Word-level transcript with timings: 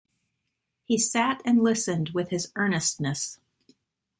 He 0.83 0.97
sat 0.97 1.43
and 1.45 1.61
listened 1.61 2.09
with 2.09 2.31
his 2.31 2.51
earnestness. 2.55 3.37